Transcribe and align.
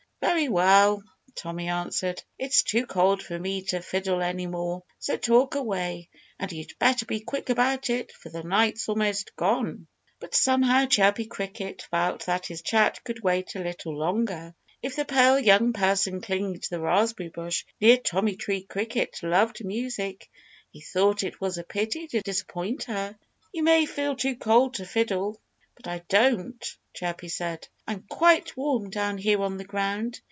"Very 0.23 0.49
well!" 0.49 1.01
Tommy 1.35 1.67
answered. 1.67 2.21
"It's 2.37 2.61
too 2.61 2.85
cold 2.85 3.23
for 3.23 3.37
me 3.39 3.63
to 3.63 3.81
fiddle 3.81 4.21
any 4.21 4.45
more. 4.45 4.83
So 4.99 5.17
talk 5.17 5.55
away! 5.55 6.09
And 6.39 6.51
you'd 6.51 6.77
better 6.77 7.07
be 7.07 7.21
quick 7.21 7.49
about 7.49 7.89
it, 7.89 8.11
for 8.11 8.29
the 8.29 8.43
night's 8.43 8.87
almost 8.87 9.35
gone." 9.35 9.87
But 10.19 10.35
somehow 10.35 10.85
Chirpy 10.85 11.25
Cricket 11.25 11.87
felt 11.89 12.27
that 12.27 12.45
his 12.45 12.61
chat 12.61 13.03
could 13.03 13.23
wait 13.23 13.55
a 13.55 13.59
little 13.63 13.97
longer. 13.97 14.53
If 14.83 14.95
the 14.95 15.05
pale 15.05 15.39
young 15.39 15.73
person 15.73 16.21
clinging 16.21 16.59
to 16.59 16.69
the 16.69 16.79
raspberry 16.81 17.29
bush 17.29 17.65
near 17.81 17.97
Tommy 17.97 18.35
Tree 18.35 18.61
Cricket 18.63 19.17
loved 19.23 19.65
music, 19.65 20.29
he 20.69 20.81
thought 20.81 21.23
it 21.23 21.41
was 21.41 21.57
a 21.57 21.63
pity 21.63 22.05
to 22.09 22.21
disappoint 22.21 22.83
her. 22.83 23.17
"You 23.51 23.63
may 23.63 23.87
feel 23.87 24.15
too 24.15 24.35
cold 24.35 24.75
to 24.75 24.85
fiddle; 24.85 25.41
but 25.75 25.87
I 25.87 26.03
don't!" 26.09 26.63
Chirpy 26.93 27.29
said. 27.29 27.67
"I'm 27.87 28.03
quite 28.09 28.55
warm 28.57 28.89
down 28.89 29.17
here 29.17 29.41
on 29.41 29.57
the 29.57 29.63
ground. 29.65 30.19